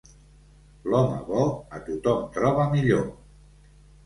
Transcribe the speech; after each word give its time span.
L'home 0.93 1.19
bo 1.27 1.43
a 1.79 1.83
tothom 1.91 2.25
troba 2.39 2.67
millor. 2.73 3.07